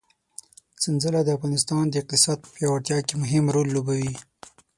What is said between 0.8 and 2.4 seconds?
سنځله د افغانستان د اقتصاد